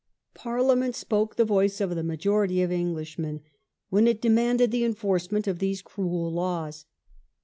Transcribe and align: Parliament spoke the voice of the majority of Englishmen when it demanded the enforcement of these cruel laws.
Parliament 0.33 0.95
spoke 0.95 1.35
the 1.35 1.45
voice 1.45 1.79
of 1.79 1.91
the 1.93 2.01
majority 2.01 2.63
of 2.63 2.71
Englishmen 2.71 3.41
when 3.91 4.07
it 4.07 4.19
demanded 4.19 4.71
the 4.71 4.83
enforcement 4.83 5.45
of 5.45 5.59
these 5.59 5.83
cruel 5.83 6.31
laws. 6.31 6.87